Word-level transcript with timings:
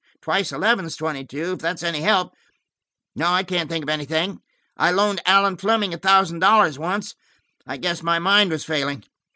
Twice 0.19 0.51
eleven 0.51 0.85
is 0.85 0.95
twenty 0.95 1.23
two, 1.23 1.53
if 1.53 1.59
that's 1.59 1.83
any 1.83 2.01
help. 2.01 2.33
No, 3.15 3.27
I 3.27 3.43
can't 3.43 3.69
think 3.69 3.83
of 3.85 3.89
anything. 3.89 4.41
I 4.75 4.89
loaned 4.89 5.21
Allan 5.27 5.57
Fleming 5.57 5.93
a 5.93 5.97
thousand 5.99 6.39
dollars 6.39 6.79
once; 6.79 7.13
I 7.67 7.77
guess 7.77 8.01
my 8.01 8.17
mind 8.17 8.49
was 8.49 8.65
failing. 8.65 9.03